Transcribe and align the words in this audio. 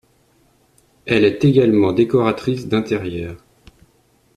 Elle 1.05 1.25
est 1.25 1.45
également 1.45 1.93
décoratrice 1.93 2.67
d'intérieur. 2.67 3.37